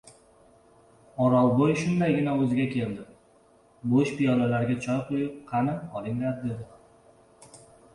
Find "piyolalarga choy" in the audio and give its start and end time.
4.23-5.01